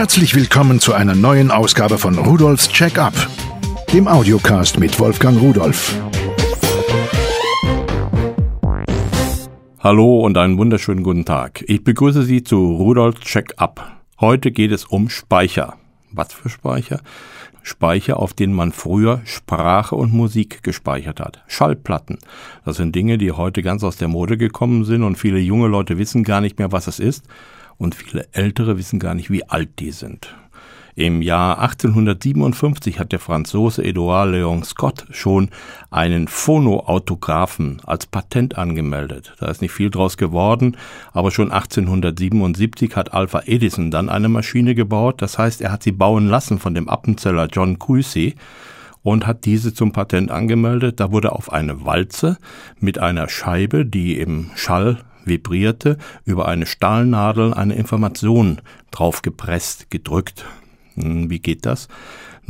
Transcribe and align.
Herzlich 0.00 0.34
willkommen 0.34 0.80
zu 0.80 0.94
einer 0.94 1.14
neuen 1.14 1.50
Ausgabe 1.50 1.98
von 1.98 2.16
Rudolfs 2.16 2.70
Check-up, 2.70 3.12
dem 3.92 4.08
Audiocast 4.08 4.80
mit 4.80 4.98
Wolfgang 4.98 5.38
Rudolf. 5.38 5.94
Hallo 9.78 10.20
und 10.20 10.38
einen 10.38 10.56
wunderschönen 10.56 11.02
guten 11.02 11.26
Tag. 11.26 11.62
Ich 11.66 11.84
begrüße 11.84 12.22
Sie 12.22 12.42
zu 12.42 12.76
Rudolfs 12.76 13.20
Check-up. 13.20 14.00
Heute 14.18 14.52
geht 14.52 14.72
es 14.72 14.86
um 14.86 15.10
Speicher. 15.10 15.74
Was 16.10 16.32
für 16.32 16.48
Speicher? 16.48 17.02
Speicher, 17.62 18.18
auf 18.18 18.32
denen 18.32 18.54
man 18.54 18.72
früher 18.72 19.20
Sprache 19.26 19.96
und 19.96 20.14
Musik 20.14 20.62
gespeichert 20.62 21.20
hat. 21.20 21.44
Schallplatten. 21.46 22.16
Das 22.64 22.78
sind 22.78 22.96
Dinge, 22.96 23.18
die 23.18 23.32
heute 23.32 23.60
ganz 23.60 23.84
aus 23.84 23.98
der 23.98 24.08
Mode 24.08 24.38
gekommen 24.38 24.84
sind 24.86 25.02
und 25.02 25.18
viele 25.18 25.40
junge 25.40 25.68
Leute 25.68 25.98
wissen 25.98 26.24
gar 26.24 26.40
nicht 26.40 26.58
mehr, 26.58 26.72
was 26.72 26.86
es 26.86 26.98
ist 27.00 27.26
und 27.80 27.94
viele 27.94 28.28
Ältere 28.32 28.76
wissen 28.76 29.00
gar 29.00 29.14
nicht, 29.14 29.30
wie 29.30 29.48
alt 29.48 29.70
die 29.78 29.90
sind. 29.90 30.36
Im 30.96 31.22
Jahr 31.22 31.60
1857 31.60 32.98
hat 32.98 33.12
der 33.12 33.20
Franzose 33.20 33.82
Edouard 33.82 34.34
Léon 34.34 34.64
Scott 34.64 35.06
schon 35.10 35.48
einen 35.90 36.28
Phonoautographen 36.28 37.80
als 37.86 38.04
Patent 38.04 38.58
angemeldet. 38.58 39.32
Da 39.40 39.46
ist 39.46 39.62
nicht 39.62 39.72
viel 39.72 39.88
draus 39.88 40.18
geworden, 40.18 40.76
aber 41.12 41.30
schon 41.30 41.52
1877 41.52 42.96
hat 42.96 43.14
Alpha 43.14 43.42
Edison 43.46 43.90
dann 43.90 44.10
eine 44.10 44.28
Maschine 44.28 44.74
gebaut. 44.74 45.22
Das 45.22 45.38
heißt, 45.38 45.62
er 45.62 45.72
hat 45.72 45.82
sie 45.82 45.92
bauen 45.92 46.28
lassen 46.28 46.58
von 46.58 46.74
dem 46.74 46.88
Appenzeller 46.88 47.46
John 47.50 47.78
Creasy 47.78 48.34
und 49.02 49.26
hat 49.26 49.46
diese 49.46 49.72
zum 49.72 49.92
Patent 49.92 50.30
angemeldet. 50.30 51.00
Da 51.00 51.12
wurde 51.12 51.32
auf 51.32 51.50
eine 51.50 51.86
Walze 51.86 52.36
mit 52.78 52.98
einer 52.98 53.28
Scheibe, 53.30 53.86
die 53.86 54.18
im 54.18 54.50
Schall 54.54 54.98
vibrierte, 55.30 55.96
über 56.26 56.46
eine 56.46 56.66
Stahlnadel 56.66 57.54
eine 57.54 57.74
Information 57.74 58.60
draufgepresst, 58.90 59.90
gedrückt. 59.90 60.44
Hm, 60.96 61.30
wie 61.30 61.38
geht 61.38 61.64
das? 61.64 61.88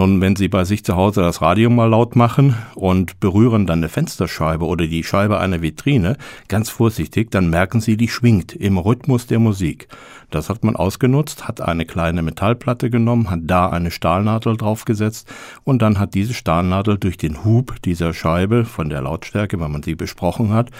Nun, 0.01 0.23
wenn 0.23 0.35
Sie 0.35 0.49
bei 0.49 0.65
sich 0.65 0.83
zu 0.83 0.97
Hause 0.97 1.21
das 1.21 1.43
Radio 1.43 1.69
mal 1.69 1.85
laut 1.85 2.17
machen 2.17 2.57
und 2.75 3.21
berühren 3.21 3.67
dann 3.67 3.81
eine 3.81 3.91
Fensterscheibe 3.91 4.65
oder 4.65 4.87
die 4.87 5.05
Scheibe 5.05 5.39
einer 5.39 5.61
Vitrine, 5.61 6.17
ganz 6.49 6.71
vorsichtig, 6.71 7.31
dann 7.31 7.51
merken 7.51 7.83
Sie, 7.83 7.99
die 7.99 8.09
schwingt 8.09 8.55
im 8.55 8.79
Rhythmus 8.79 9.27
der 9.27 9.41
Musik. 9.41 9.89
Das 10.31 10.49
hat 10.49 10.65
man 10.65 10.77
ausgenutzt, 10.77 11.49
hat 11.49 11.61
eine 11.61 11.85
kleine 11.85 12.23
Metallplatte 12.23 12.89
genommen, 12.89 13.31
hat 13.31 13.41
da 13.43 13.69
eine 13.69 13.91
Stahlnadel 13.91 14.57
draufgesetzt 14.57 15.29
und 15.65 15.83
dann 15.83 15.99
hat 15.99 16.15
diese 16.15 16.35
Stahlnadel 16.35 16.99
durch 16.99 17.17
den 17.19 17.45
Hub 17.45 17.83
dieser 17.83 18.15
Scheibe 18.15 18.65
von 18.65 18.89
der 18.89 19.03
Lautstärke, 19.03 19.61
wenn 19.61 19.73
man 19.73 19.83
sie 19.83 19.97
besprochen 19.97 20.53
hat, 20.53 20.71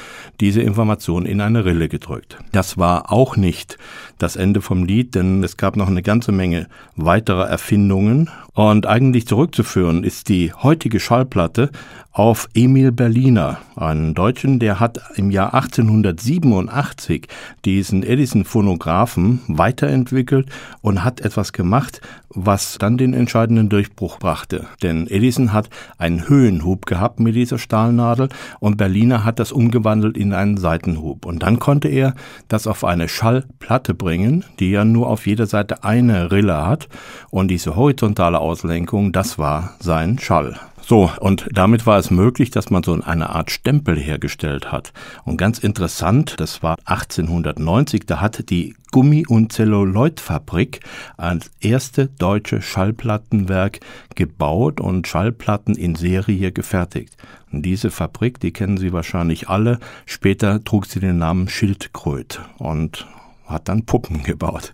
diese 0.41 0.63
Information 0.63 1.27
in 1.27 1.41
eine 1.41 1.65
Rille 1.65 1.89
gedrückt. 1.89 2.39
Das 2.53 2.79
war 2.79 3.13
auch 3.13 3.37
nicht 3.37 3.77
das 4.19 4.37
Ende 4.37 4.61
vom 4.61 4.85
Lied, 4.85 5.15
denn 5.15 5.43
es 5.43 5.57
gab 5.57 5.77
noch 5.77 5.89
eine 5.89 6.03
ganze 6.03 6.31
Menge 6.31 6.69
weiterer 6.95 7.49
Erfindungen 7.49 8.31
und 8.55 8.87
eigentlich 8.87 9.10
zurückzuführen 9.27 10.05
ist 10.05 10.29
die 10.29 10.53
heutige 10.53 11.01
Schallplatte 11.01 11.71
auf 12.13 12.49
Emil 12.55 12.91
Berliner, 12.91 13.59
einen 13.77 14.15
Deutschen, 14.15 14.59
der 14.59 14.81
hat 14.81 15.01
im 15.15 15.31
Jahr 15.31 15.55
1887 15.55 17.29
diesen 17.65 18.03
Edison-Phonographen 18.03 19.41
weiterentwickelt 19.47 20.49
und 20.83 21.05
hat 21.05 21.21
etwas 21.21 21.53
gemacht, 21.53 22.01
was 22.29 22.79
dann 22.79 22.99
den 22.99 23.15
entscheidenden 23.15 23.69
Durchbruch 23.69 24.19
brachte. 24.19 24.67
Denn 24.83 25.07
Edison 25.07 25.53
hat 25.53 25.71
einen 25.99 26.29
Höhenhub 26.29 26.87
gehabt 26.87 27.21
mit 27.21 27.37
dieser 27.37 27.59
Stahlnadel 27.59 28.29
und 28.59 28.77
Berliner 28.77 29.25
hat 29.25 29.39
das 29.39 29.53
umgewandelt 29.53 30.17
in 30.17 30.33
einen 30.33 30.57
Seitenhub. 30.57 31.27
Und 31.27 31.43
dann 31.43 31.59
konnte 31.61 31.89
er 31.89 32.15
das 32.49 32.67
auf 32.67 32.85
eine 32.85 33.09
Schallplatte 33.09 33.95
bringen, 33.95 34.45
die 34.59 34.71
ja 34.71 34.85
nur 34.85 35.09
auf 35.09 35.27
jeder 35.27 35.47
Seite 35.47 35.85
eine 35.85 36.33
Rille 36.33 36.67
hat. 36.67 36.89
Und 37.31 37.49
diese 37.49 37.77
horizontale 37.77 38.41
Auslenkung, 38.41 38.90
das 39.13 39.39
war 39.39 39.75
sein 39.79 40.19
Schall. 40.19 40.59
So, 40.83 41.11
und 41.21 41.49
damit 41.53 41.87
war 41.87 41.99
es 41.99 42.11
möglich, 42.11 42.51
dass 42.51 42.71
man 42.71 42.83
so 42.83 43.01
eine 43.01 43.31
Art 43.31 43.51
Stempel 43.51 43.97
hergestellt 43.97 44.73
hat. 44.73 44.93
Und 45.25 45.37
ganz 45.37 45.59
interessant, 45.59 46.35
das 46.39 46.63
war 46.63 46.77
1890, 46.85 48.07
da 48.07 48.21
hat 48.21 48.51
die 48.51 48.75
Gummi- 48.91 49.27
und 49.27 49.53
Zelluloidfabrik 49.53 50.81
als 51.17 51.53
erste 51.61 52.09
deutsche 52.09 52.61
Schallplattenwerk 52.61 53.79
gebaut 54.17 54.81
und 54.81 55.07
Schallplatten 55.07 55.77
in 55.77 55.95
Serie 55.95 56.51
gefertigt. 56.51 57.17
Und 57.53 57.63
diese 57.63 57.91
Fabrik, 57.91 58.41
die 58.41 58.53
kennen 58.53 58.77
Sie 58.77 58.93
wahrscheinlich 58.93 59.49
alle. 59.49 59.79
Später 60.07 60.65
trug 60.65 60.87
sie 60.87 60.99
den 60.99 61.19
Namen 61.19 61.49
Schildkröt. 61.49 62.41
Und 62.59 63.07
hat 63.51 63.69
dann 63.69 63.85
Puppen 63.85 64.23
gebaut. 64.23 64.73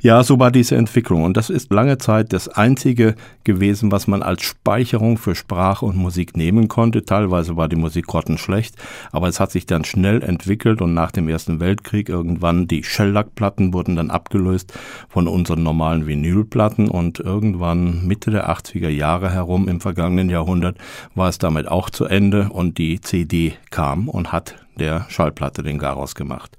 Ja, 0.00 0.22
so 0.22 0.38
war 0.38 0.50
diese 0.50 0.76
Entwicklung. 0.76 1.24
Und 1.24 1.36
das 1.36 1.50
ist 1.50 1.72
lange 1.72 1.98
Zeit 1.98 2.32
das 2.32 2.48
Einzige 2.48 3.14
gewesen, 3.44 3.92
was 3.92 4.06
man 4.06 4.22
als 4.22 4.42
Speicherung 4.42 5.18
für 5.18 5.34
Sprache 5.34 5.84
und 5.84 5.96
Musik 5.96 6.36
nehmen 6.36 6.68
konnte. 6.68 7.04
Teilweise 7.04 7.56
war 7.56 7.68
die 7.68 7.76
Musik 7.76 8.06
grottenschlecht, 8.06 8.76
aber 9.10 9.28
es 9.28 9.40
hat 9.40 9.50
sich 9.50 9.66
dann 9.66 9.84
schnell 9.84 10.22
entwickelt 10.22 10.80
und 10.80 10.94
nach 10.94 11.10
dem 11.10 11.28
Ersten 11.28 11.60
Weltkrieg 11.60 12.08
irgendwann 12.08 12.68
die 12.68 12.84
Shellac-Platten 12.84 13.72
wurden 13.72 13.96
dann 13.96 14.10
abgelöst 14.10 14.72
von 15.08 15.28
unseren 15.28 15.62
normalen 15.62 16.06
Vinylplatten 16.06 16.88
und 16.88 17.20
irgendwann 17.20 18.06
Mitte 18.06 18.30
der 18.30 18.50
80er 18.50 18.88
Jahre 18.88 19.30
herum 19.30 19.68
im 19.68 19.80
vergangenen 19.80 20.30
Jahrhundert 20.30 20.76
war 21.14 21.28
es 21.28 21.38
damit 21.38 21.68
auch 21.68 21.90
zu 21.90 22.04
Ende 22.04 22.48
und 22.50 22.78
die 22.78 23.00
CD 23.00 23.54
kam 23.70 24.08
und 24.08 24.32
hat 24.32 24.56
der 24.78 25.06
Schallplatte 25.08 25.62
den 25.62 25.78
Garaus 25.78 26.14
gemacht. 26.14 26.56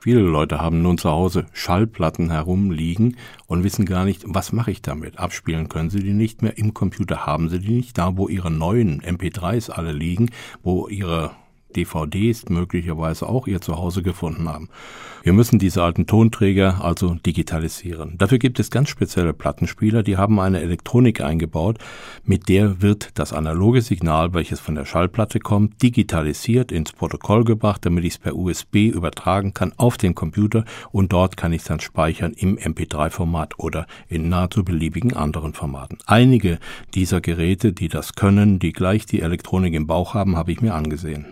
Viele 0.00 0.20
Leute 0.20 0.60
haben 0.60 0.80
nun 0.80 0.96
zu 0.96 1.10
Hause 1.10 1.46
Schallplatten 1.52 2.30
herumliegen 2.30 3.16
und 3.46 3.64
wissen 3.64 3.84
gar 3.84 4.04
nicht, 4.04 4.22
was 4.26 4.52
mache 4.52 4.70
ich 4.70 4.80
damit. 4.80 5.18
Abspielen 5.18 5.68
können 5.68 5.90
sie 5.90 6.04
die 6.04 6.12
nicht 6.12 6.40
mehr, 6.40 6.56
im 6.56 6.72
Computer 6.72 7.26
haben 7.26 7.48
sie 7.48 7.58
die 7.58 7.72
nicht, 7.72 7.98
da 7.98 8.16
wo 8.16 8.28
ihre 8.28 8.52
neuen 8.52 9.02
MP3s 9.02 9.70
alle 9.72 9.90
liegen, 9.90 10.30
wo 10.62 10.86
ihre 10.86 11.32
DVDs 11.76 12.48
möglicherweise 12.48 13.28
auch 13.28 13.46
ihr 13.46 13.60
Zuhause 13.60 14.02
gefunden 14.02 14.48
haben. 14.48 14.68
Wir 15.22 15.32
müssen 15.32 15.58
diese 15.58 15.82
alten 15.82 16.06
Tonträger 16.06 16.82
also 16.82 17.14
digitalisieren. 17.14 18.16
Dafür 18.18 18.38
gibt 18.38 18.60
es 18.60 18.70
ganz 18.70 18.88
spezielle 18.88 19.34
Plattenspieler, 19.34 20.02
die 20.02 20.16
haben 20.16 20.40
eine 20.40 20.60
Elektronik 20.60 21.20
eingebaut, 21.20 21.78
mit 22.24 22.48
der 22.48 22.80
wird 22.80 23.10
das 23.14 23.32
analoge 23.32 23.82
Signal, 23.82 24.32
welches 24.32 24.60
von 24.60 24.74
der 24.74 24.84
Schallplatte 24.84 25.40
kommt, 25.40 25.82
digitalisiert 25.82 26.72
ins 26.72 26.92
Protokoll 26.92 27.44
gebracht, 27.44 27.84
damit 27.84 28.04
ich 28.04 28.14
es 28.14 28.18
per 28.18 28.36
USB 28.36 28.76
übertragen 28.86 29.52
kann 29.54 29.72
auf 29.76 29.98
den 29.98 30.14
Computer 30.14 30.64
und 30.92 31.12
dort 31.12 31.36
kann 31.36 31.52
ich 31.52 31.62
es 31.62 31.68
dann 31.68 31.80
speichern 31.80 32.32
im 32.32 32.56
MP3-Format 32.56 33.58
oder 33.58 33.86
in 34.08 34.28
nahezu 34.28 34.64
beliebigen 34.64 35.14
anderen 35.14 35.52
Formaten. 35.52 35.98
Einige 36.06 36.58
dieser 36.94 37.20
Geräte, 37.20 37.72
die 37.72 37.88
das 37.88 38.14
können, 38.14 38.58
die 38.58 38.72
gleich 38.72 39.06
die 39.06 39.20
Elektronik 39.20 39.74
im 39.74 39.86
Bauch 39.86 40.14
haben, 40.14 40.36
habe 40.36 40.52
ich 40.52 40.60
mir 40.60 40.74
angesehen. 40.74 41.26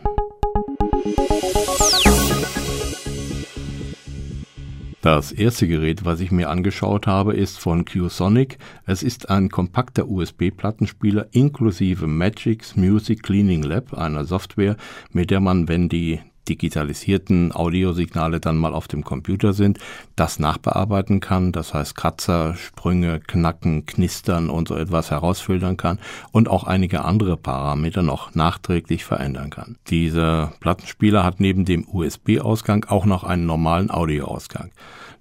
Das 5.07 5.31
erste 5.31 5.69
Gerät, 5.69 6.05
was 6.05 6.19
ich 6.19 6.33
mir 6.33 6.51
angeschaut 6.51 7.07
habe, 7.07 7.33
ist 7.33 7.61
von 7.61 7.85
QSonic. 7.85 8.59
Es 8.87 9.05
ist 9.05 9.31
ein 9.31 9.51
kompakter 9.51 10.09
USB-Plattenspieler 10.09 11.29
inklusive 11.31 12.09
Magix 12.09 12.75
Music 12.75 13.23
Cleaning 13.23 13.63
Lab, 13.63 13.95
einer 13.95 14.25
Software, 14.25 14.77
mit 15.13 15.31
der 15.31 15.39
man, 15.39 15.69
wenn 15.69 15.89
die 15.89 16.23
digitalisierten 16.49 17.53
Audiosignale 17.53 18.41
dann 18.41 18.57
mal 18.57 18.75
auf 18.75 18.89
dem 18.89 19.05
Computer 19.05 19.53
sind, 19.53 19.79
das 20.17 20.39
nachbearbeiten 20.39 21.21
kann, 21.21 21.53
das 21.53 21.75
heißt 21.75 21.95
Kratzer, 21.95 22.55
Sprünge, 22.55 23.21
Knacken, 23.21 23.87
Knistern 23.87 24.51
und 24.51 24.69
so 24.69 24.77
etwas 24.77 25.11
herausfiltern 25.11 25.77
kann 25.77 25.99
und 26.33 26.49
auch 26.49 26.65
einige 26.65 27.05
andere 27.05 27.37
Parameter 27.37 28.03
noch 28.03 28.35
nachträglich 28.35 29.05
verändern 29.05 29.51
kann. 29.51 29.77
Dieser 29.89 30.53
Plattenspieler 30.61 31.25
hat 31.25 31.41
neben 31.41 31.65
dem 31.65 31.87
USB-Ausgang 31.89 32.85
auch 32.89 33.05
noch 33.05 33.25
einen 33.25 33.47
normalen 33.47 33.91
Audioausgang. 33.91 34.71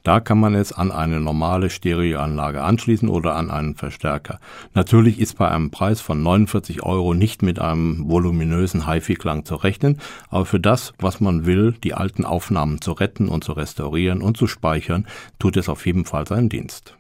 Da 0.06 0.20
kann 0.20 0.40
man 0.40 0.54
es 0.54 0.72
an 0.72 0.92
eine 0.92 1.20
normale 1.20 1.72
Stereoanlage 1.72 2.62
anschließen 2.62 3.10
oder 3.10 3.36
an 3.36 3.50
einen 3.50 3.74
Verstärker. 3.74 4.40
Natürlich 4.76 5.20
ist 5.20 5.40
bei 5.40 5.50
einem 5.50 5.72
Preis 5.72 6.00
von 6.00 6.22
49 6.22 6.84
Euro 6.84 7.16
nicht 7.16 7.42
mit 7.42 7.58
einem 7.58 8.08
voluminösen 8.08 8.86
HiFi-Klang 8.88 9.46
zu 9.46 9.56
rechnen, 9.56 10.00
aber 10.30 10.46
für 10.46 10.60
das, 10.60 10.94
was 11.00 11.22
man 11.22 11.48
will, 11.48 11.74
die 11.84 11.96
alten 11.96 12.24
Aufnahmen 12.24 12.82
zu 12.82 12.92
retten 12.92 13.28
und 13.28 13.44
zu 13.44 13.54
restaurieren 13.54 14.22
und 14.22 14.38
zu 14.38 14.46
speichern, 14.46 15.08
tut 15.40 15.58
es 15.58 15.70
auf 15.70 15.88
jeden 15.88 16.06
Fall 16.06 16.28
seinen 16.28 16.50
Dienst. 16.50 16.96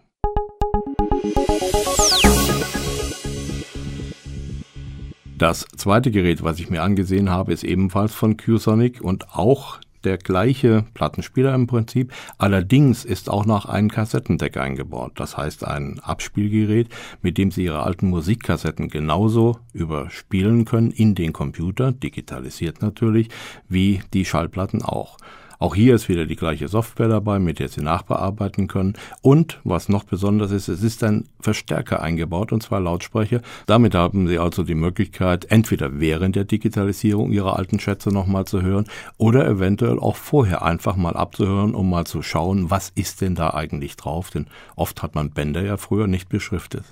Das 5.38 5.68
zweite 5.75 6.10
Gerät, 6.10 6.44
was 6.44 6.60
ich 6.60 6.72
mir 6.72 6.81
angesehen 6.81 7.30
habe, 7.30 7.54
ist 7.54 7.63
ebenfalls 7.63 8.16
von 8.16 8.36
QSonic 8.36 9.02
und 9.02 9.36
auch 9.36 9.80
der 10.06 10.18
gleiche 10.18 10.86
Plattenspieler 10.94 11.54
im 11.54 11.68
Prinzip. 11.68 12.13
Allerdings 12.38 13.04
ist 13.04 13.30
auch 13.30 13.46
noch 13.46 13.66
ein 13.66 13.90
Kassettendeck 13.90 14.57
eingebaut. 14.57 15.13
Das 15.16 15.36
heißt 15.36 15.66
ein 15.66 16.00
Abspielgerät, 16.00 16.90
mit 17.22 17.38
dem 17.38 17.52
Sie 17.52 17.66
Ihre 17.66 17.84
alten 17.84 18.10
Musikkassetten 18.10 18.90
genauso 18.90 19.60
überspielen 19.74 20.66
können 20.66 20.92
in 20.92 21.16
den 21.16 21.34
Computer, 21.34 21.92
digitalisiert 21.92 22.81
natürlich, 22.81 23.30
wie 23.68 24.02
die 24.13 24.25
Schallplatten 24.25 24.81
auch. 24.81 25.18
Auch 25.60 25.75
hier 25.75 25.96
ist 25.96 26.10
wieder 26.10 26.25
die 26.25 26.36
gleiche 26.36 26.68
Software 26.68 27.07
dabei, 27.07 27.40
mit 27.40 27.60
der 27.60 27.69
Sie 27.69 27.81
nachbearbeiten 27.81 28.68
können. 28.68 28.94
Und 29.22 29.60
was 29.63 29.90
noch 29.90 30.04
besonders 30.04 30.52
ist, 30.52 30.68
es 30.68 30.84
ist 30.84 31.04
ein 31.04 31.25
Verstärker 31.40 32.02
eingebaut, 32.02 32.52
und 32.52 32.62
zwar 32.62 32.80
Lautsprecher. 32.80 33.42
Damit 33.66 33.96
haben 33.96 34.28
Sie 34.28 34.40
also 34.40 34.63
die 34.63 34.75
Möglichkeit, 34.75 35.46
entweder 35.52 36.00
während 36.00 36.36
der 36.36 36.46
Digitalisierung 36.46 37.31
Ihre 37.31 37.56
alten 37.56 37.80
Schätze 37.80 38.10
nochmal 38.10 38.46
zu 38.46 38.62
hören 38.62 38.86
oder 39.18 39.48
eventuell 39.48 40.00
auch 40.00 40.16
vorher 40.16 40.63
einfach 40.63 40.96
mal 40.96 41.16
abzuhören, 41.16 41.75
um 41.75 41.90
mal 41.90 42.06
zu 42.06 42.22
schauen, 42.22 42.69
was 42.69 42.90
ist 42.96 43.22
denn 43.22 43.36
da 43.36 43.54
eigentlich 43.54 43.96
drauf. 43.96 44.30
Denn 44.30 44.48
oft 44.75 45.04
hat 45.04 45.16
man 45.16 45.31
Bänder 45.31 45.63
ja 45.63 45.78
früher 45.78 46.07
nicht 46.07 46.30
beschriftet. 46.30 46.86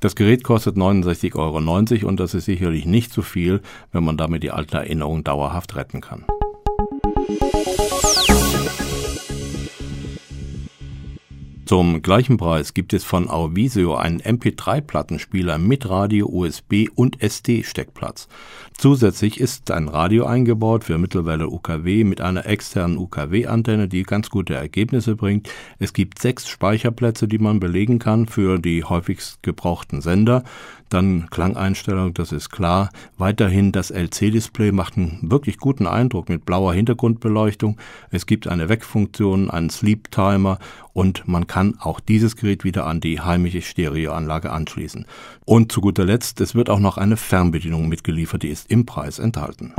Das 0.00 0.16
Gerät 0.16 0.44
kostet 0.44 0.76
69,90 0.76 1.36
Euro 1.36 2.08
und 2.08 2.20
das 2.20 2.32
ist 2.32 2.46
sicherlich 2.46 2.86
nicht 2.86 3.12
zu 3.12 3.20
viel, 3.20 3.60
wenn 3.92 4.02
man 4.02 4.16
damit 4.16 4.42
die 4.42 4.50
alten 4.50 4.76
Erinnerungen 4.76 5.24
dauerhaft 5.24 5.76
retten 5.76 6.00
kann. 6.00 6.24
Zum 11.70 12.02
gleichen 12.02 12.36
Preis 12.36 12.74
gibt 12.74 12.92
es 12.94 13.04
von 13.04 13.30
Auvisio 13.30 13.94
einen 13.94 14.20
MP3-Plattenspieler 14.20 15.56
mit 15.58 15.88
Radio, 15.88 16.26
USB 16.26 16.88
und 16.96 17.22
SD-Steckplatz. 17.22 18.26
Zusätzlich 18.76 19.38
ist 19.38 19.70
ein 19.70 19.86
Radio 19.86 20.26
eingebaut 20.26 20.82
für 20.82 20.98
Mittelwelle 20.98 21.48
UKW 21.48 22.02
mit 22.02 22.20
einer 22.20 22.44
externen 22.44 22.98
UKW-Antenne, 22.98 23.86
die 23.86 24.02
ganz 24.02 24.30
gute 24.30 24.54
Ergebnisse 24.54 25.14
bringt. 25.14 25.48
Es 25.78 25.92
gibt 25.92 26.18
sechs 26.18 26.48
Speicherplätze, 26.48 27.28
die 27.28 27.38
man 27.38 27.60
belegen 27.60 28.00
kann 28.00 28.26
für 28.26 28.58
die 28.58 28.82
häufigst 28.82 29.40
gebrauchten 29.44 30.00
Sender. 30.00 30.42
Dann 30.88 31.28
Klangeinstellung, 31.30 32.14
das 32.14 32.32
ist 32.32 32.50
klar. 32.50 32.90
Weiterhin 33.16 33.70
das 33.70 33.92
LC-Display 33.92 34.72
macht 34.72 34.96
einen 34.96 35.18
wirklich 35.22 35.58
guten 35.58 35.86
Eindruck 35.86 36.28
mit 36.28 36.44
blauer 36.44 36.74
Hintergrundbeleuchtung. 36.74 37.76
Es 38.10 38.26
gibt 38.26 38.48
eine 38.48 38.68
Wegfunktion, 38.68 39.50
einen 39.50 39.70
Sleep-Timer 39.70 40.58
und 40.92 41.28
man 41.28 41.46
kann 41.46 41.59
auch 41.78 42.00
dieses 42.00 42.36
Gerät 42.36 42.64
wieder 42.64 42.86
an 42.86 43.00
die 43.00 43.20
heimische 43.20 43.62
Stereoanlage 43.62 44.50
anschließen. 44.50 45.06
Und 45.44 45.72
zu 45.72 45.80
guter 45.80 46.04
Letzt, 46.04 46.40
es 46.40 46.54
wird 46.54 46.70
auch 46.70 46.80
noch 46.80 46.98
eine 46.98 47.16
Fernbedienung 47.16 47.88
mitgeliefert, 47.88 48.42
die 48.42 48.48
ist 48.48 48.70
im 48.70 48.86
Preis 48.86 49.18
enthalten. 49.18 49.74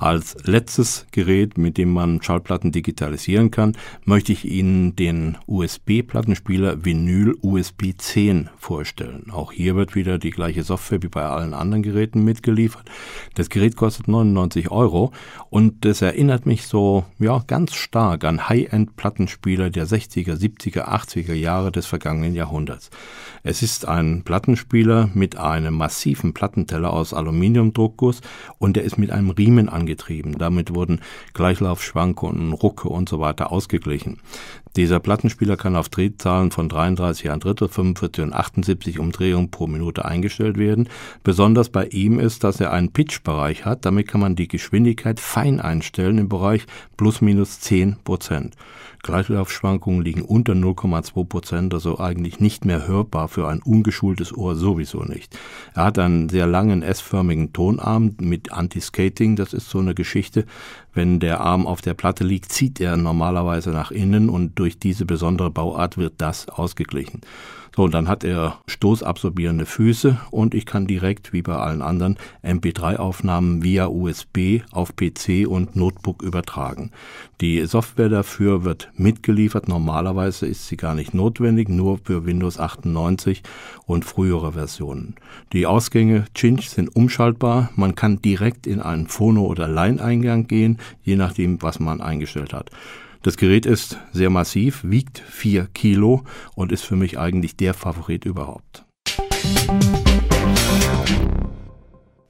Als 0.00 0.36
letztes 0.44 1.06
Gerät, 1.12 1.56
mit 1.56 1.78
dem 1.78 1.92
man 1.92 2.20
Schallplatten 2.20 2.72
digitalisieren 2.72 3.52
kann, 3.52 3.76
möchte 4.04 4.32
ich 4.32 4.44
Ihnen 4.44 4.96
den 4.96 5.38
USB-Plattenspieler 5.46 6.84
Vinyl 6.84 7.36
USB 7.42 7.92
10 7.96 8.50
vorstellen. 8.58 9.30
Auch 9.30 9.52
hier 9.52 9.76
wird 9.76 9.94
wieder 9.94 10.18
die 10.18 10.30
gleiche 10.30 10.64
Software 10.64 11.02
wie 11.04 11.08
bei 11.08 11.22
allen 11.22 11.54
anderen 11.54 11.84
Geräten 11.84 12.24
mitgeliefert. 12.24 12.90
Das 13.36 13.50
Gerät 13.50 13.76
kostet 13.76 14.08
99 14.08 14.72
Euro 14.72 15.12
und 15.48 15.84
es 15.86 16.02
erinnert 16.02 16.44
mich 16.44 16.66
so, 16.66 17.04
ja, 17.20 17.44
ganz 17.46 17.74
stark 17.74 18.24
an 18.24 18.48
High-End-Plattenspieler 18.48 19.70
der 19.70 19.86
60er, 19.86 20.34
70er, 20.34 20.88
80er 20.88 21.34
Jahre 21.34 21.70
des 21.70 21.86
vergangenen 21.86 22.34
Jahrhunderts. 22.34 22.90
Es 23.44 23.62
ist 23.62 23.86
ein 23.86 24.24
Plattenspieler 24.24 25.10
mit 25.14 25.36
einem 25.36 25.74
massiven 25.74 26.34
Plattenteller 26.34 26.92
aus 26.92 27.14
Aluminiumdruckguss 27.14 28.22
und 28.58 28.74
der 28.74 28.82
ist 28.82 28.98
mit 28.98 29.12
einem 29.12 29.30
Riemen 29.30 29.68
angetrieben 29.68 29.83
angetrieben. 29.84 30.38
Damit 30.38 30.74
wurden 30.74 31.00
Gleichlaufschwankungen, 31.34 32.52
Rucke 32.52 32.88
und 32.88 33.08
so 33.08 33.20
weiter 33.20 33.52
ausgeglichen. 33.52 34.20
Dieser 34.76 34.98
Plattenspieler 34.98 35.56
kann 35.56 35.76
auf 35.76 35.88
Drehzahlen 35.88 36.50
von 36.50 36.68
33 36.68 37.30
ein 37.30 37.38
Drittel, 37.38 37.68
45 37.68 38.24
und 38.24 38.32
78 38.32 38.98
Umdrehungen 38.98 39.50
pro 39.50 39.68
Minute 39.68 40.04
eingestellt 40.04 40.58
werden. 40.58 40.88
Besonders 41.22 41.68
bei 41.68 41.86
ihm 41.86 42.18
ist, 42.18 42.42
dass 42.42 42.60
er 42.60 42.72
einen 42.72 42.92
Pitch-Bereich 42.92 43.64
hat. 43.64 43.84
Damit 43.84 44.08
kann 44.08 44.20
man 44.20 44.34
die 44.34 44.48
Geschwindigkeit 44.48 45.20
fein 45.20 45.60
einstellen 45.60 46.18
im 46.18 46.28
Bereich 46.28 46.66
plus 46.96 47.20
minus 47.20 47.60
10 47.60 47.98
Prozent. 48.02 48.56
Gleichlaufschwankungen 49.04 50.02
liegen 50.02 50.22
unter 50.22 50.54
0,2 50.54 51.24
Prozent, 51.26 51.74
also 51.74 52.00
eigentlich 52.00 52.40
nicht 52.40 52.64
mehr 52.64 52.88
hörbar 52.88 53.28
für 53.28 53.46
ein 53.46 53.62
ungeschultes 53.62 54.36
Ohr 54.36 54.56
sowieso 54.56 55.04
nicht. 55.04 55.38
Er 55.74 55.84
hat 55.84 55.98
einen 55.98 56.28
sehr 56.30 56.46
langen 56.46 56.82
S-förmigen 56.82 57.52
Tonarm 57.52 58.16
mit 58.18 58.50
Anti-Skating, 58.50 59.36
das 59.36 59.52
ist 59.52 59.68
so 59.68 59.78
eine 59.78 59.94
Geschichte. 59.94 60.46
Wenn 60.94 61.20
der 61.20 61.40
Arm 61.40 61.66
auf 61.66 61.82
der 61.82 61.94
Platte 61.94 62.24
liegt, 62.24 62.52
zieht 62.52 62.80
er 62.80 62.96
normalerweise 62.96 63.70
nach 63.70 63.90
innen 63.90 64.28
und 64.28 64.58
durch 64.58 64.78
diese 64.78 65.04
besondere 65.04 65.50
Bauart 65.50 65.98
wird 65.98 66.14
das 66.18 66.48
ausgeglichen. 66.48 67.20
So, 67.74 67.82
und 67.82 67.92
dann 67.92 68.06
hat 68.06 68.22
er 68.22 68.58
stoßabsorbierende 68.68 69.66
Füße 69.66 70.16
und 70.30 70.54
ich 70.54 70.64
kann 70.64 70.86
direkt, 70.86 71.32
wie 71.32 71.42
bei 71.42 71.56
allen 71.56 71.82
anderen, 71.82 72.18
MP3-Aufnahmen 72.44 73.64
via 73.64 73.88
USB 73.88 74.62
auf 74.70 74.94
PC 74.94 75.48
und 75.48 75.74
Notebook 75.74 76.22
übertragen. 76.22 76.92
Die 77.40 77.66
Software 77.66 78.08
dafür 78.08 78.62
wird 78.62 78.92
mitgeliefert. 78.96 79.66
Normalerweise 79.66 80.46
ist 80.46 80.68
sie 80.68 80.76
gar 80.76 80.94
nicht 80.94 81.14
notwendig, 81.14 81.68
nur 81.68 81.98
für 81.98 82.24
Windows 82.26 82.60
98 82.60 83.42
und 83.86 84.04
frühere 84.04 84.52
Versionen. 84.52 85.16
Die 85.52 85.66
Ausgänge 85.66 86.26
Cinch 86.32 86.70
sind 86.70 86.94
umschaltbar. 86.94 87.70
Man 87.74 87.96
kann 87.96 88.22
direkt 88.22 88.68
in 88.68 88.80
einen 88.80 89.08
Phono- 89.08 89.46
oder 89.46 89.66
Line-Eingang 89.66 90.46
gehen, 90.46 90.78
je 91.02 91.16
nachdem, 91.16 91.62
was 91.62 91.80
man 91.80 92.00
eingestellt 92.00 92.52
hat. 92.52 92.70
Das 93.22 93.36
Gerät 93.36 93.64
ist 93.64 93.98
sehr 94.12 94.28
massiv, 94.28 94.82
wiegt 94.84 95.18
4 95.18 95.66
Kilo 95.72 96.24
und 96.54 96.72
ist 96.72 96.84
für 96.84 96.96
mich 96.96 97.18
eigentlich 97.18 97.56
der 97.56 97.72
Favorit 97.72 98.26
überhaupt. 98.26 98.84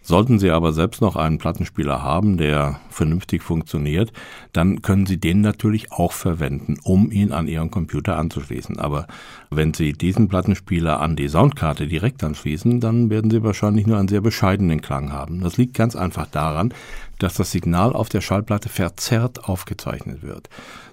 Sollten 0.02 0.38
Sie 0.38 0.50
aber 0.50 0.72
selbst 0.72 1.00
noch 1.00 1.16
einen 1.16 1.38
Plattenspieler 1.38 2.02
haben, 2.02 2.36
der 2.36 2.78
vernünftig 2.94 3.42
funktioniert, 3.42 4.12
dann 4.52 4.82
können 4.82 5.06
Sie 5.06 5.18
den 5.18 5.40
natürlich 5.40 5.92
auch 5.92 6.12
verwenden, 6.12 6.78
um 6.82 7.10
ihn 7.10 7.32
an 7.32 7.48
Ihren 7.48 7.70
Computer 7.70 8.16
anzuschließen. 8.16 8.78
Aber 8.78 9.06
wenn 9.50 9.74
Sie 9.74 9.92
diesen 9.92 10.28
Plattenspieler 10.28 11.00
an 11.00 11.16
die 11.16 11.28
Soundkarte 11.28 11.86
direkt 11.86 12.24
anschließen, 12.24 12.80
dann 12.80 13.10
werden 13.10 13.30
Sie 13.30 13.42
wahrscheinlich 13.42 13.86
nur 13.86 13.98
einen 13.98 14.08
sehr 14.08 14.20
bescheidenen 14.20 14.80
Klang 14.80 15.12
haben. 15.12 15.40
Das 15.40 15.56
liegt 15.56 15.74
ganz 15.74 15.96
einfach 15.96 16.26
daran, 16.26 16.72
dass 17.18 17.34
das 17.34 17.50
Signal 17.50 17.92
auf 17.92 18.08
der 18.08 18.20
Schallplatte 18.20 18.68
verzerrt 18.68 19.48
aufgezeichnet 19.48 20.22
wird. 20.22 20.48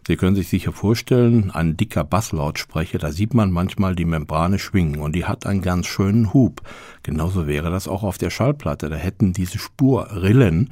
Sie 0.08 0.16
können 0.16 0.36
sich 0.36 0.50
sicher 0.50 0.72
vorstellen, 0.72 1.52
ein 1.52 1.78
dicker 1.78 2.04
Basslautsprecher, 2.04 2.98
da 2.98 3.12
sieht 3.12 3.34
man 3.34 3.52
manchmal 3.52 3.96
die 3.96 4.06
Membrane 4.06 4.58
schwingen 4.58 5.00
und 5.00 5.14
die 5.14 5.26
hat 5.26 5.46
einen 5.46 5.62
ganz 5.62 5.88
schönen 5.88 6.34
Hub. 6.34 6.62
Genauso 7.04 7.48
wäre 7.48 7.70
das 7.70 7.88
auch 7.88 8.04
auf 8.04 8.18
der 8.18 8.30
Schallplatte. 8.30 8.90
Da 8.90 8.96
hätten 8.96 9.34
diese 9.34 9.60
Spurrillen 9.60 10.72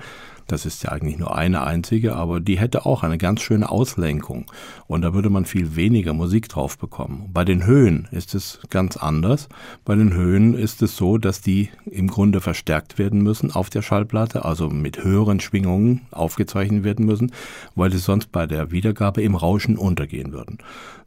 das 0.52 0.66
ist 0.66 0.84
ja 0.84 0.92
eigentlich 0.92 1.18
nur 1.18 1.36
eine 1.36 1.64
einzige, 1.64 2.16
aber 2.16 2.40
die 2.40 2.60
hätte 2.60 2.86
auch 2.86 3.04
eine 3.04 3.18
ganz 3.18 3.42
schöne 3.42 3.70
Auslenkung. 3.70 4.46
Und 4.88 5.04
da 5.04 5.14
würde 5.14 5.30
man 5.30 5.46
viel 5.46 5.76
weniger 5.76 6.14
Musik 6.14 6.50
drauf 6.50 6.78
bekommen. 6.78 7.30
Bei 7.34 7.46
den 7.46 7.66
Höhen 7.66 8.08
ist 8.12 8.34
es 8.34 8.60
ganz 8.70 8.98
anders. 8.98 9.48
Bei 9.86 9.96
den 9.96 10.14
Höhen 10.14 10.56
ist 10.56 10.82
es 10.82 10.98
so, 10.98 11.18
dass 11.18 11.42
die 11.42 11.70
im 11.86 12.08
Grunde 12.08 12.42
verstärkt 12.42 12.98
werden 12.98 13.22
müssen 13.22 13.52
auf 13.52 13.70
der 13.70 13.82
Schallplatte, 13.82 14.46
also 14.46 14.70
mit 14.70 15.04
höheren 15.04 15.40
Schwingungen 15.40 16.02
aufgezeichnet 16.12 16.84
werden 16.84 17.06
müssen, 17.06 17.32
weil 17.76 17.92
sie 17.92 18.00
sonst 18.00 18.32
bei 18.32 18.48
der 18.48 18.72
Wiedergabe 18.72 19.22
im 19.22 19.36
Rauschen 19.36 19.78
untergehen 19.78 20.32
würden. 20.32 20.58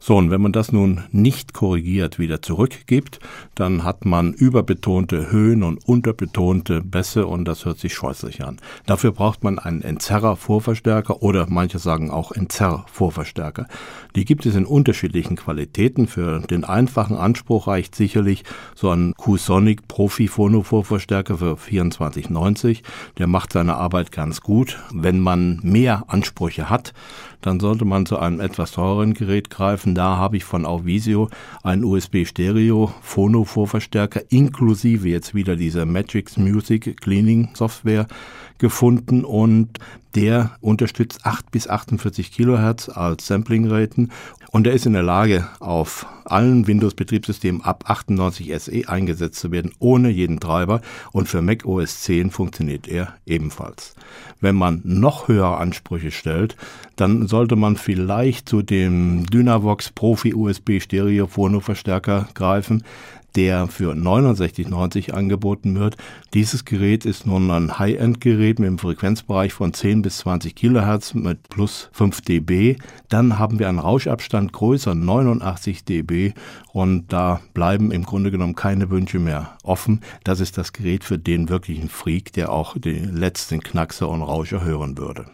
So, 0.05 0.17
und 0.17 0.31
wenn 0.31 0.41
man 0.41 0.51
das 0.51 0.73
nun 0.73 1.05
nicht 1.11 1.53
korrigiert 1.53 2.19
wieder 2.19 2.41
zurückgibt, 2.41 3.21
dann 3.55 3.85
hat 3.85 4.03
man 4.03 4.33
überbetonte 4.33 5.31
Höhen 5.31 5.63
und 5.63 5.87
unterbetonte 5.87 6.81
Bässe 6.81 7.25
und 7.25 7.45
das 7.45 7.63
hört 7.63 7.79
sich 7.79 7.93
scheußlich 7.93 8.43
an. 8.43 8.57
Dafür 8.85 9.13
braucht 9.13 9.32
braucht 9.33 9.43
man 9.43 9.57
einen 9.57 9.81
Entzerrer-Vorverstärker 9.81 11.23
oder 11.23 11.47
manche 11.49 11.79
sagen 11.79 12.11
auch 12.11 12.31
Entzerr-Vorverstärker. 12.33 13.65
Die 14.15 14.25
gibt 14.25 14.45
es 14.45 14.53
in 14.53 14.67
unterschiedlichen 14.67 15.37
Qualitäten. 15.37 16.05
Für 16.05 16.41
den 16.41 16.63
einfachen 16.63 17.17
Anspruch 17.17 17.65
reicht 17.65 17.95
sicherlich 17.95 18.43
so 18.75 18.91
ein 18.91 19.15
Q-Sonic 19.17 19.87
Profi-Phono-Vorverstärker 19.87 21.39
für 21.39 21.55
24,90. 21.55 22.83
Der 23.17 23.25
macht 23.25 23.53
seine 23.53 23.73
Arbeit 23.73 24.11
ganz 24.11 24.41
gut. 24.41 24.77
Wenn 24.93 25.19
man 25.19 25.59
mehr 25.63 26.03
Ansprüche 26.09 26.69
hat, 26.69 26.93
dann 27.41 27.59
sollte 27.59 27.85
man 27.85 28.05
zu 28.05 28.19
einem 28.19 28.39
etwas 28.39 28.71
teureren 28.71 29.15
Gerät 29.15 29.49
greifen. 29.49 29.95
Da 29.95 30.17
habe 30.17 30.37
ich 30.37 30.43
von 30.43 30.63
Auvisio 30.63 31.29
einen 31.63 31.83
USB-Stereo 31.83 32.93
Phono-Vorverstärker 33.01 34.21
inklusive 34.29 35.09
jetzt 35.09 35.33
wieder 35.33 35.55
dieser 35.55 35.87
Magix 35.87 36.37
Music 36.37 37.01
Cleaning 37.01 37.49
Software 37.55 38.05
gefunden 38.59 39.22
und 39.25 39.79
Der 40.15 40.51
unterstützt 40.61 41.25
8 41.25 41.49
bis 41.49 41.67
48 41.67 42.31
Kilohertz 42.31 42.87
als 42.87 43.25
Sampling-Raten 43.25 44.11
und 44.51 44.67
er 44.67 44.73
ist 44.73 44.85
in 44.85 44.93
der 44.93 45.01
Lage, 45.01 45.47
auf 45.59 46.05
allen 46.25 46.67
Windows-Betriebssystemen 46.67 47.63
ab 47.63 47.85
98 47.87 48.53
SE 48.59 48.87
eingesetzt 48.87 49.39
zu 49.39 49.51
werden, 49.51 49.71
ohne 49.79 50.09
jeden 50.09 50.39
Treiber. 50.39 50.81
Und 51.11 51.27
für 51.27 51.41
Mac 51.41 51.65
OS 51.65 52.01
10 52.01 52.29
funktioniert 52.29 52.87
er 52.87 53.15
ebenfalls. 53.25 53.95
Wenn 54.39 54.55
man 54.55 54.81
noch 54.83 55.27
höhere 55.27 55.57
Ansprüche 55.57 56.11
stellt, 56.11 56.55
dann 56.95 57.27
sollte 57.27 57.55
man 57.55 57.77
vielleicht 57.77 58.47
zu 58.47 58.61
dem 58.61 59.25
Dynavox 59.25 59.89
Profi 59.89 60.35
USB 60.35 60.79
Stereo 60.79 61.25
Phono-Verstärker 61.25 62.27
greifen 62.35 62.83
der 63.35 63.67
für 63.67 63.93
69,90 63.93 65.11
angeboten 65.11 65.79
wird. 65.79 65.97
Dieses 66.33 66.65
Gerät 66.65 67.05
ist 67.05 67.25
nun 67.25 67.49
ein 67.49 67.79
High-End-Gerät 67.79 68.59
mit 68.59 68.67
einem 68.67 68.77
Frequenzbereich 68.77 69.53
von 69.53 69.73
10 69.73 70.02
bis 70.03 70.17
20 70.17 70.53
Kilohertz 70.53 71.15
mit 71.15 71.49
plus 71.49 71.89
5 71.93 72.21
dB. 72.21 72.77
Dann 73.09 73.39
haben 73.39 73.57
wir 73.57 73.67
einen 73.67 73.79
Rauschabstand 73.79 74.53
größer 74.53 74.93
89 74.93 75.83
dB 75.85 76.33
und 76.71 77.11
da 77.11 77.41
bleiben 77.55 77.91
im 77.91 78.03
Grunde 78.03 78.29
genommen 78.29 78.53
keine 78.53 78.91
Wünsche 78.91 79.17
mehr 79.17 79.57
offen. 79.63 80.01
Das 80.23 80.39
ist 80.39 80.59
das 80.59 80.73
Gerät 80.73 81.03
für 81.03 81.17
den 81.17 81.49
wirklichen 81.49 81.89
Freak, 81.89 82.31
der 82.33 82.51
auch 82.51 82.77
den 82.77 83.15
letzten 83.15 83.61
Knackser 83.61 84.07
und 84.07 84.21
Rauscher 84.21 84.63
hören 84.63 84.97
würde. 84.99 85.25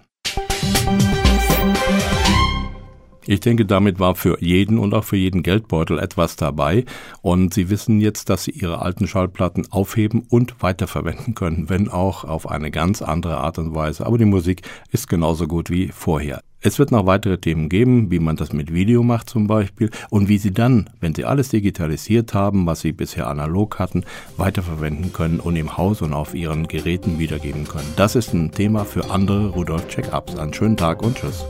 Ich 3.31 3.41
denke, 3.41 3.67
damit 3.67 3.99
war 3.99 4.15
für 4.15 4.41
jeden 4.41 4.79
und 4.79 4.95
auch 4.95 5.03
für 5.03 5.15
jeden 5.15 5.43
Geldbeutel 5.43 5.99
etwas 5.99 6.35
dabei. 6.35 6.83
Und 7.21 7.53
Sie 7.53 7.69
wissen 7.69 8.01
jetzt, 8.01 8.31
dass 8.31 8.45
Sie 8.45 8.49
Ihre 8.49 8.81
alten 8.81 9.07
Schallplatten 9.07 9.71
aufheben 9.71 10.25
und 10.27 10.63
weiterverwenden 10.63 11.35
können, 11.35 11.69
wenn 11.69 11.89
auch 11.89 12.23
auf 12.23 12.49
eine 12.49 12.71
ganz 12.71 13.03
andere 13.03 13.37
Art 13.37 13.59
und 13.59 13.75
Weise. 13.75 14.07
Aber 14.07 14.17
die 14.17 14.25
Musik 14.25 14.63
ist 14.91 15.07
genauso 15.07 15.45
gut 15.45 15.69
wie 15.69 15.89
vorher. 15.89 16.41
Es 16.61 16.79
wird 16.79 16.89
noch 16.89 17.05
weitere 17.05 17.37
Themen 17.37 17.69
geben, 17.69 18.09
wie 18.09 18.17
man 18.17 18.35
das 18.35 18.51
mit 18.51 18.73
Video 18.73 19.03
macht 19.03 19.29
zum 19.29 19.45
Beispiel 19.45 19.91
und 20.09 20.27
wie 20.27 20.39
Sie 20.39 20.51
dann, 20.51 20.89
wenn 20.99 21.13
Sie 21.13 21.23
alles 21.23 21.49
digitalisiert 21.49 22.33
haben, 22.33 22.65
was 22.65 22.81
Sie 22.81 22.93
bisher 22.93 23.27
analog 23.27 23.77
hatten, 23.77 24.05
weiterverwenden 24.37 25.13
können 25.13 25.39
und 25.39 25.55
im 25.55 25.77
Haus 25.77 26.01
und 26.01 26.13
auf 26.13 26.33
Ihren 26.33 26.67
Geräten 26.67 27.19
wiedergeben 27.19 27.67
können. 27.67 27.93
Das 27.95 28.15
ist 28.15 28.33
ein 28.33 28.51
Thema 28.51 28.85
für 28.85 29.11
andere 29.11 29.49
Rudolf 29.49 29.87
Check-ups. 29.87 30.35
Einen 30.35 30.53
schönen 30.53 30.77
Tag 30.77 31.03
und 31.03 31.15
Tschüss. 31.15 31.45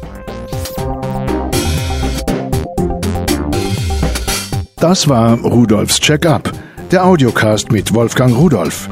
Das 4.79 5.09
war 5.09 5.38
Rudolfs 5.41 6.00
Check-up, 6.00 6.53
der 6.89 7.03
Audiocast 7.03 7.69
mit 7.69 7.93
Wolfgang 7.93 8.33
Rudolf. 8.33 8.88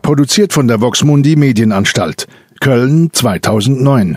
Produziert 0.00 0.54
von 0.54 0.66
der 0.66 0.80
Voxmundi 0.80 1.36
Medienanstalt, 1.36 2.26
Köln 2.60 3.10
2009. 3.12 4.14